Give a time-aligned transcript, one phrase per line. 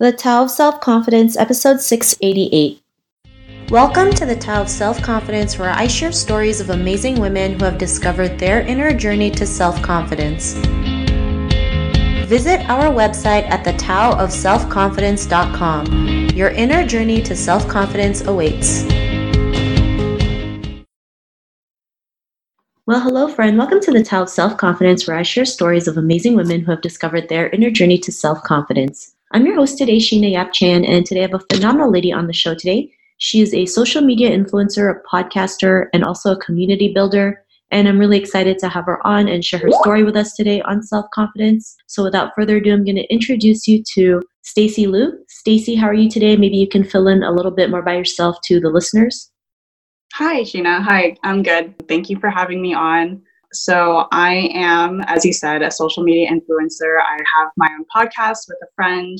[0.00, 2.80] The Tao of Self Confidence, episode 688.
[3.68, 7.64] Welcome to the Tao of Self Confidence, where I share stories of amazing women who
[7.64, 10.52] have discovered their inner journey to self confidence.
[12.28, 16.28] Visit our website at thetaoofselfconfidence.com.
[16.28, 18.84] Your inner journey to self confidence awaits.
[22.86, 23.58] Well, hello, friend.
[23.58, 26.70] Welcome to the Tao of Self Confidence, where I share stories of amazing women who
[26.70, 29.16] have discovered their inner journey to self confidence.
[29.32, 32.26] I'm your host today, Sheena Yap Chan, and today I have a phenomenal lady on
[32.26, 32.90] the show today.
[33.18, 37.44] She is a social media influencer, a podcaster, and also a community builder.
[37.70, 40.62] And I'm really excited to have her on and share her story with us today
[40.62, 41.76] on self confidence.
[41.88, 45.12] So, without further ado, I'm going to introduce you to Stacy Liu.
[45.28, 46.34] Stacy, how are you today?
[46.34, 49.30] Maybe you can fill in a little bit more by yourself to the listeners.
[50.14, 50.80] Hi, Sheena.
[50.80, 51.74] Hi, I'm good.
[51.86, 53.20] Thank you for having me on.
[53.52, 56.98] So I am, as you said, a social media influencer.
[57.00, 59.18] I have my own podcast with a friend,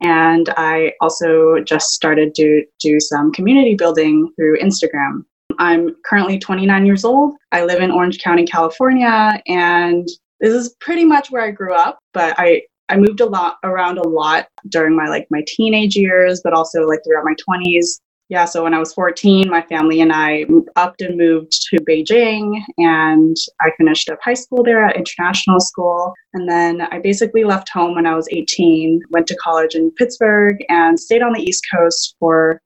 [0.00, 5.24] and I also just started to do some community building through Instagram.
[5.58, 7.34] I'm currently 29 years old.
[7.52, 10.06] I live in Orange County, California, and
[10.40, 13.98] this is pretty much where I grew up, but I I moved a lot around
[13.98, 18.44] a lot during my like my teenage years, but also like throughout my 20s yeah,
[18.44, 23.36] so when I was 14, my family and I upped and moved to Beijing, and
[23.60, 26.12] I finished up high school there at international school.
[26.34, 30.56] And then I basically left home when I was 18, went to college in Pittsburgh,
[30.68, 32.60] and stayed on the East Coast for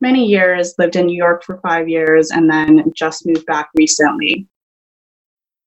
[0.00, 4.48] many years, lived in New York for five years, and then just moved back recently.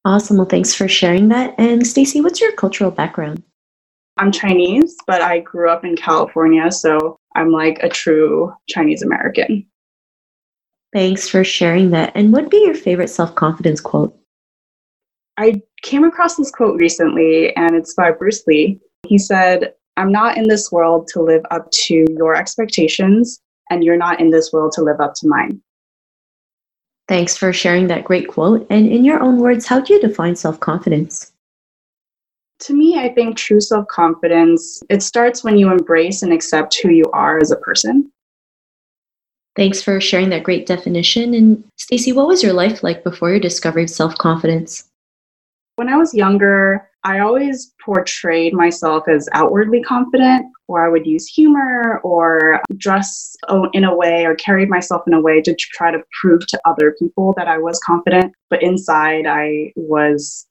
[0.03, 0.37] Awesome.
[0.37, 1.55] Well, thanks for sharing that.
[1.57, 3.43] And Stacy, what's your cultural background?
[4.17, 9.65] I'm Chinese, but I grew up in California, so I'm like a true Chinese American.
[10.93, 12.11] Thanks for sharing that.
[12.15, 14.17] And what would be your favorite self confidence quote?
[15.37, 18.79] I came across this quote recently, and it's by Bruce Lee.
[19.05, 23.97] He said, I'm not in this world to live up to your expectations, and you're
[23.97, 25.61] not in this world to live up to mine.
[27.07, 28.65] Thanks for sharing that great quote.
[28.69, 31.31] And in your own words, how do you define self confidence?
[32.61, 36.89] To me, I think true self confidence, it starts when you embrace and accept who
[36.89, 38.11] you are as a person.
[39.55, 41.33] Thanks for sharing that great definition.
[41.33, 44.85] And Stacy, what was your life like before you discovered self confidence?
[45.75, 51.27] When I was younger, I always portrayed myself as outwardly confident, or I would use
[51.27, 53.35] humor or dress
[53.73, 56.95] in a way or carry myself in a way to try to prove to other
[56.99, 58.33] people that I was confident.
[58.49, 60.47] But inside, I was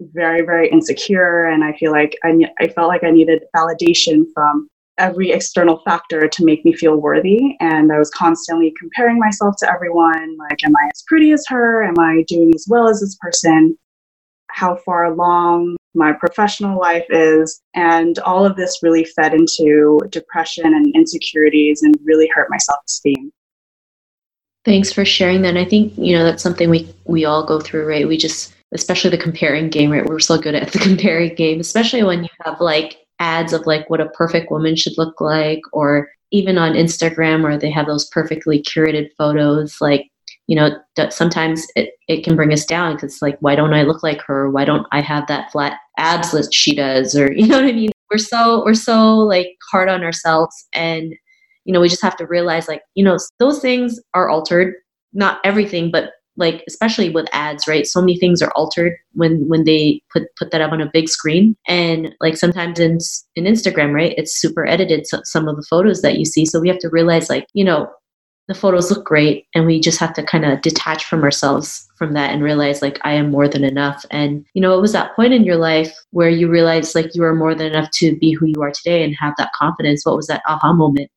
[0.00, 4.68] very very insecure and i feel like I, I felt like i needed validation from
[4.98, 9.70] every external factor to make me feel worthy and i was constantly comparing myself to
[9.70, 11.82] everyone like am i as pretty as her?
[11.84, 13.76] Am i doing as well as this person?
[14.50, 17.60] How far along my professional life is?
[17.74, 23.30] And all of this really fed into depression and insecurities and really hurt my self-esteem.
[24.64, 27.60] Thanks for sharing that and i think you know that's something we we all go
[27.60, 28.06] through right?
[28.06, 30.04] We just especially the comparing game, right?
[30.04, 33.88] We're so good at the comparing game, especially when you have like ads of like
[33.90, 38.08] what a perfect woman should look like, or even on Instagram where they have those
[38.08, 39.76] perfectly curated photos.
[39.80, 40.10] Like,
[40.46, 40.70] you know,
[41.10, 44.50] sometimes it, it can bring us down because like, why don't I look like her?
[44.50, 47.16] Why don't I have that flat abs that she does?
[47.16, 47.90] Or, you know what I mean?
[48.10, 50.66] We're so, we're so like hard on ourselves.
[50.72, 51.14] And,
[51.64, 54.74] you know, we just have to realize like, you know, those things are altered.
[55.14, 57.86] Not everything, but like especially with ads right?
[57.86, 61.08] So many things are altered when when they put put that up on a big
[61.08, 61.56] screen.
[61.66, 62.98] And like sometimes in
[63.36, 66.46] in instagram right it's super edited so, some of the photos that you see.
[66.46, 67.90] So we have to realize like you know
[68.46, 72.14] the photos look great and we just have to kind of detach from ourselves from
[72.14, 74.04] that and realize like i am more than enough.
[74.10, 77.24] And you know it was that point in your life where you realized like you
[77.24, 80.06] are more than enough to be who you are today and have that confidence.
[80.06, 81.10] What was that aha moment?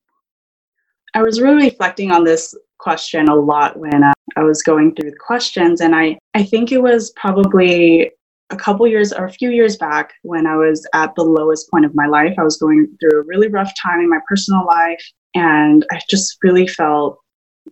[1.14, 5.12] I was really reflecting on this question a lot when uh, I was going through
[5.12, 5.82] the questions.
[5.82, 8.12] And I, I think it was probably
[8.50, 11.86] a couple years or a few years back when I was at the lowest point
[11.86, 12.34] of my life.
[12.38, 15.02] I was going through a really rough time in my personal life.
[15.36, 17.18] And I just really felt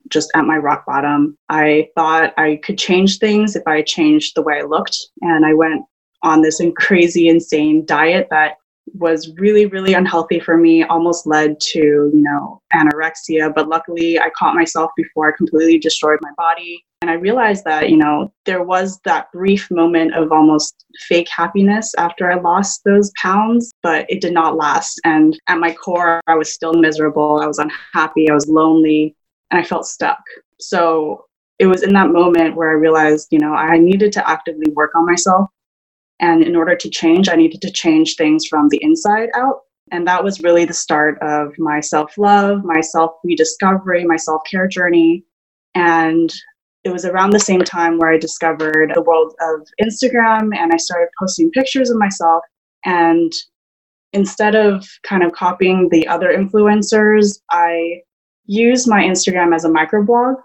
[0.10, 1.38] just at my rock bottom.
[1.50, 4.98] I thought I could change things if I changed the way I looked.
[5.22, 5.84] And I went
[6.24, 8.56] on this crazy, insane diet that
[8.94, 14.30] was really really unhealthy for me almost led to you know anorexia but luckily i
[14.38, 16.86] caught myself before i completely destroyed my body.
[17.02, 21.94] And i realized that you know there was that brief moment of almost fake happiness
[21.98, 25.00] after i lost those pounds but it did not last.
[25.04, 29.16] And at my core i was still miserable i was unhappy i was lonely
[29.52, 30.22] and i felt stuck.
[30.60, 31.26] So
[31.58, 34.92] it was in that moment where i realized you know i needed to actively work
[34.96, 35.50] on myself
[36.20, 39.62] and in order to change, I needed to change things from the inside out.
[39.92, 44.42] And that was really the start of my self love, my self rediscovery, my self
[44.50, 45.24] care journey.
[45.76, 46.32] And
[46.84, 50.78] it was around the same time where I discovered the world of Instagram and I
[50.78, 52.44] started posting pictures of myself.
[52.86, 53.32] And
[54.14, 58.02] instead of kind of copying the other influencers, I
[58.46, 60.36] used my Instagram as a microblog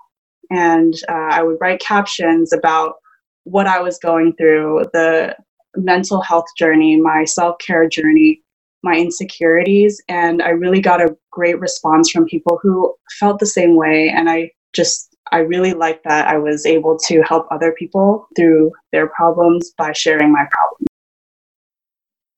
[0.51, 2.97] and uh, I would write captions about
[3.45, 5.37] what I was going through, the
[5.77, 8.43] mental health journey, my self care journey,
[8.83, 10.01] my insecurities.
[10.09, 14.13] And I really got a great response from people who felt the same way.
[14.15, 18.73] And I just, I really liked that I was able to help other people through
[18.93, 20.87] their problems by sharing my problems.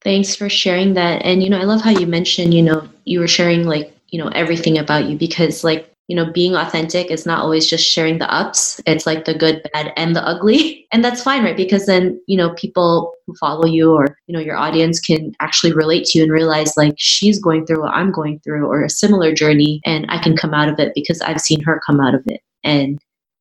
[0.03, 1.23] Thanks for sharing that.
[1.25, 4.23] And, you know, I love how you mentioned, you know, you were sharing like, you
[4.23, 8.19] know, everything about you because, like, you know, being authentic is not always just sharing
[8.19, 8.81] the ups.
[8.87, 10.85] It's like the good, bad, and the ugly.
[10.93, 11.57] And that's fine, right?
[11.57, 15.73] Because then, you know, people who follow you or, you know, your audience can actually
[15.73, 18.89] relate to you and realize like she's going through what I'm going through or a
[18.89, 22.15] similar journey and I can come out of it because I've seen her come out
[22.15, 22.41] of it.
[22.63, 22.99] And,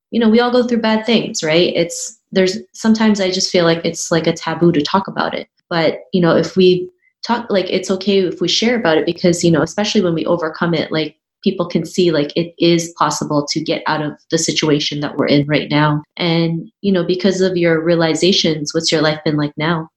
[0.09, 1.71] you know, we all go through bad things, right?
[1.75, 5.47] It's, there's sometimes I just feel like it's like a taboo to talk about it.
[5.69, 6.89] But, you know, if we
[7.25, 10.25] talk, like, it's okay if we share about it because, you know, especially when we
[10.25, 14.37] overcome it, like, people can see like it is possible to get out of the
[14.37, 16.01] situation that we're in right now.
[16.17, 19.89] And you know because of your realizations what's your life been like now?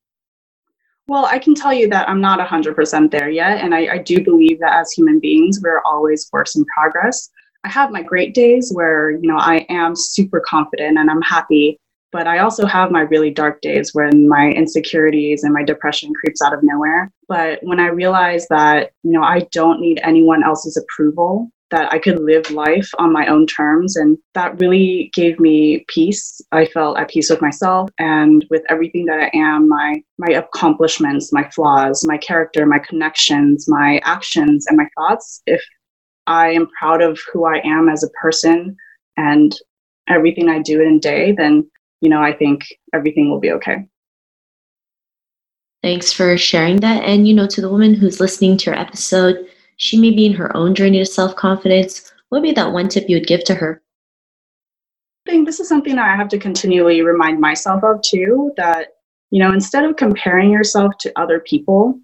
[1.07, 4.23] Well i can tell you that i'm not 100% there yet and I, I do
[4.23, 7.31] believe that as human beings we're always works in progress.
[7.65, 11.79] I have my great days where you know i am super confident and i'm happy
[12.13, 16.41] but I also have my really dark days when my insecurities and my depression creeps
[16.43, 17.11] out of nowhere.
[17.29, 21.99] But when I realized that, you know, I don't need anyone else's approval, that I
[21.99, 23.97] could live life on my own terms.
[23.97, 26.41] And that really gave me peace.
[26.53, 31.33] I felt at peace with myself and with everything that I am, my my accomplishments,
[31.33, 35.43] my flaws, my character, my connections, my actions, and my thoughts.
[35.47, 35.63] If
[36.27, 38.77] I am proud of who I am as a person
[39.17, 39.55] and
[40.09, 41.69] everything I do in a day, then
[42.01, 43.87] you know, I think everything will be okay.
[45.83, 47.05] Thanks for sharing that.
[47.05, 49.47] And, you know, to the woman who's listening to your episode,
[49.77, 52.13] she may be in her own journey to self confidence.
[52.29, 53.81] What would be that one tip you would give to her?
[55.27, 58.89] I think this is something that I have to continually remind myself of too that,
[59.31, 61.99] you know, instead of comparing yourself to other people,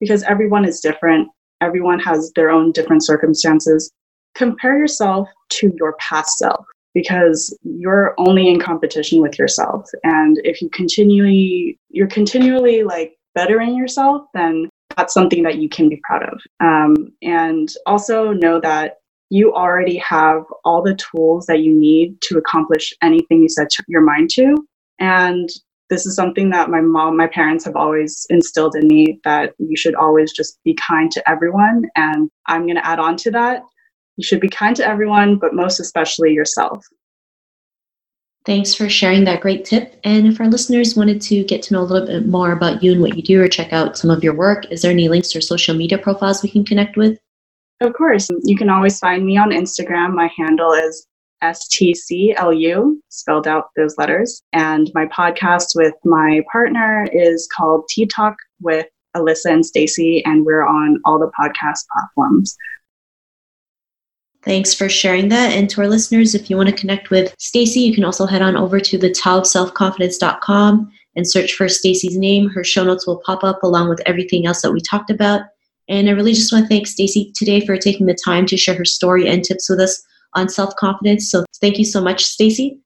[0.00, 1.28] because everyone is different,
[1.60, 3.90] everyone has their own different circumstances,
[4.34, 9.88] compare yourself to your past self because you're only in competition with yourself.
[10.04, 15.88] And if you continually you're continually like bettering yourself then that's something that you can
[15.88, 16.40] be proud of.
[16.60, 18.98] Um, and also know that
[19.30, 24.02] you already have all the tools that you need to accomplish anything you set your
[24.02, 24.56] mind to.
[25.00, 25.48] And
[25.90, 29.76] this is something that my mom my parents have always instilled in me that you
[29.76, 31.84] should always just be kind to everyone.
[31.96, 33.62] And i'm going to add on to that
[34.16, 36.84] you should be kind to everyone, but most especially yourself.
[38.46, 39.98] Thanks for sharing that great tip.
[40.04, 42.92] And if our listeners wanted to get to know a little bit more about you
[42.92, 45.34] and what you do or check out some of your work, is there any links
[45.34, 47.18] or social media profiles we can connect with?
[47.80, 48.28] Of course.
[48.44, 50.14] You can always find me on Instagram.
[50.14, 51.06] My handle is
[51.42, 54.42] STCLU, spelled out those letters.
[54.52, 60.44] And my podcast with my partner is called Tea Talk with Alyssa and Stacy, and
[60.44, 62.56] we're on all the podcast platforms.
[64.44, 65.52] Thanks for sharing that.
[65.52, 68.42] And to our listeners, if you want to connect with Stacy, you can also head
[68.42, 72.50] on over to the taoofselfconfidence.com and search for Stacy's name.
[72.50, 75.42] Her show notes will pop up along with everything else that we talked about.
[75.88, 78.74] And I really just want to thank Stacy today for taking the time to share
[78.74, 80.02] her story and tips with us
[80.34, 81.30] on self-confidence.
[81.30, 82.78] So thank you so much, Stacy.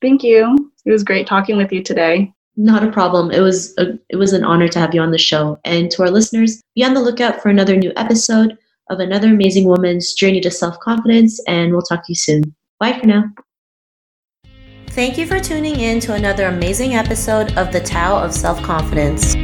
[0.00, 0.72] Thank you.
[0.86, 2.32] It was great talking with you today.
[2.56, 3.30] Not a problem.
[3.30, 5.58] It was a, it was an honor to have you on the show.
[5.64, 8.56] And to our listeners, be on the lookout for another new episode
[8.90, 12.54] of another amazing woman's journey to self confidence, and we'll talk to you soon.
[12.78, 13.24] Bye for now.
[14.88, 19.34] Thank you for tuning in to another amazing episode of The Tao of Self Confidence.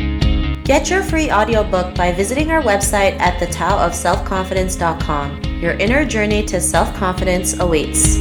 [0.65, 5.43] Get your free audiobook by visiting our website at thetaoofselfconfidence.com.
[5.61, 8.19] Your inner journey to self confidence awaits.